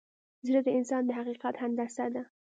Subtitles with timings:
[0.47, 2.23] زړه د انسان د حقیقت هندسه ده.